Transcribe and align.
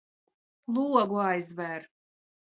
Logu 0.73 1.19
aizver! 1.19 1.81